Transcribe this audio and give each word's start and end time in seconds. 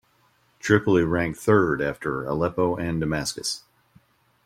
Tripoli 0.59 1.03
ranked 1.03 1.37
third 1.39 1.79
after 1.79 2.25
Aleppo 2.25 2.75
and 2.75 2.99
Damascus. 2.99 3.65